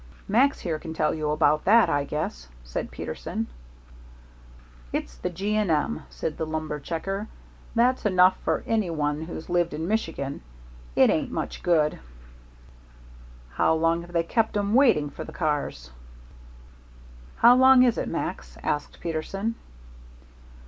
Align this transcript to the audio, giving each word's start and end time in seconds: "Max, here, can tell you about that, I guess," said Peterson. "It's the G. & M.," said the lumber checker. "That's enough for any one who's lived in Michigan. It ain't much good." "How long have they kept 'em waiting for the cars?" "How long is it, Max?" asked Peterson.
"Max, 0.27 0.61
here, 0.61 0.79
can 0.79 0.95
tell 0.95 1.13
you 1.13 1.29
about 1.29 1.63
that, 1.65 1.87
I 1.87 2.05
guess," 2.05 2.47
said 2.63 2.89
Peterson. 2.89 3.45
"It's 4.91 5.15
the 5.15 5.29
G. 5.29 5.55
& 5.55 5.55
M.," 5.55 6.01
said 6.09 6.37
the 6.39 6.45
lumber 6.47 6.79
checker. 6.79 7.27
"That's 7.75 8.03
enough 8.07 8.35
for 8.43 8.63
any 8.65 8.89
one 8.89 9.21
who's 9.25 9.47
lived 9.47 9.75
in 9.75 9.87
Michigan. 9.87 10.41
It 10.95 11.11
ain't 11.11 11.29
much 11.31 11.61
good." 11.61 11.99
"How 13.51 13.75
long 13.75 14.01
have 14.01 14.11
they 14.13 14.23
kept 14.23 14.57
'em 14.57 14.73
waiting 14.73 15.11
for 15.11 15.23
the 15.23 15.31
cars?" 15.31 15.91
"How 17.35 17.55
long 17.55 17.83
is 17.83 17.99
it, 17.99 18.09
Max?" 18.09 18.57
asked 18.63 18.99
Peterson. 19.01 19.53